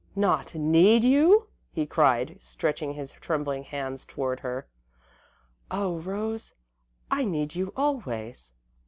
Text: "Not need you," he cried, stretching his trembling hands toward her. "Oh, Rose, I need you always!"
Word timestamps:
"Not 0.15 0.55
need 0.55 1.03
you," 1.03 1.47
he 1.71 1.85
cried, 1.85 2.35
stretching 2.41 2.95
his 2.95 3.11
trembling 3.11 3.63
hands 3.63 4.03
toward 4.03 4.39
her. 4.39 4.67
"Oh, 5.69 5.99
Rose, 5.99 6.55
I 7.11 7.23
need 7.23 7.53
you 7.53 7.71
always!" 7.77 8.51